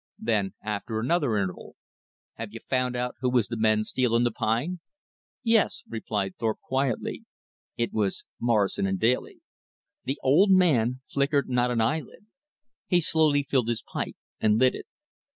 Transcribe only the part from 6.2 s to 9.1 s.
Thorpe quietly, "it was Morrison &